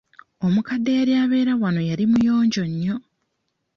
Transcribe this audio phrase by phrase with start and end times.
[0.45, 2.95] Omukadde eyali abeera wano yali muyonjo nnyo.